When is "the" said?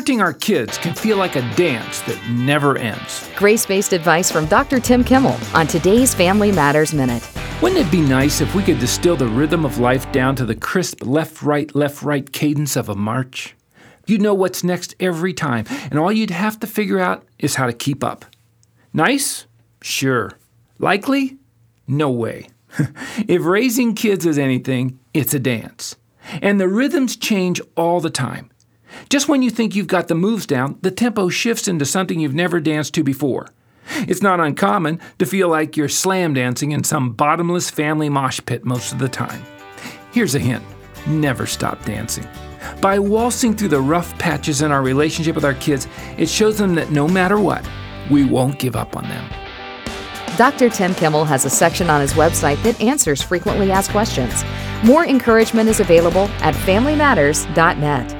9.14-9.26, 10.46-10.54, 26.58-26.68, 28.00-28.08, 30.08-30.14, 30.82-30.90, 38.98-39.08, 43.68-43.80